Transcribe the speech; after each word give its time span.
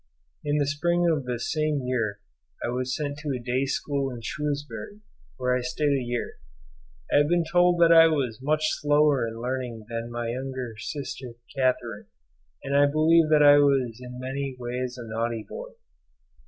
In 0.43 0.57
the 0.57 0.65
spring 0.65 1.07
of 1.07 1.25
this 1.25 1.51
same 1.53 1.83
year 1.85 2.21
I 2.65 2.69
was 2.69 2.95
sent 2.97 3.19
to 3.19 3.33
a 3.37 3.39
day 3.39 3.65
school 3.67 4.09
in 4.11 4.21
Shrewsbury, 4.23 5.01
where 5.37 5.55
I 5.55 5.61
stayed 5.61 5.95
a 5.95 6.01
year. 6.01 6.37
I 7.13 7.17
have 7.17 7.27
been 7.27 7.43
told 7.45 7.79
that 7.81 7.91
I 7.91 8.07
was 8.07 8.41
much 8.41 8.63
slower 8.73 9.27
in 9.27 9.39
learning 9.39 9.85
than 9.89 10.09
my 10.09 10.29
younger 10.29 10.73
sister 10.79 11.33
Catherine, 11.55 12.07
and 12.63 12.75
I 12.75 12.87
believe 12.87 13.29
that 13.29 13.43
I 13.43 13.59
was 13.59 13.99
in 14.01 14.19
many 14.19 14.55
ways 14.57 14.97
a 14.97 15.05
naughty 15.05 15.45
boy. 15.47 15.69